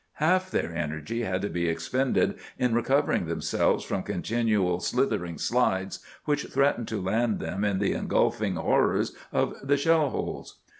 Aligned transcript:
Half 0.13 0.49
their 0.49 0.75
energy 0.75 1.21
had 1.21 1.43
to 1.43 1.47
be 1.49 1.67
expended 1.69 2.33
in 2.57 2.73
recovering 2.73 3.27
themselves 3.27 3.83
from 3.85 4.01
continual 4.01 4.79
slithering 4.79 5.37
slides 5.37 5.99
which 6.25 6.47
threatened 6.47 6.87
to 6.87 6.99
land 6.99 7.37
them 7.37 7.63
in 7.63 7.77
the 7.77 7.93
engulfing 7.93 8.55
horrors 8.55 9.15
of 9.31 9.53
the 9.61 9.77
shell 9.77 10.09
holes. 10.09 10.57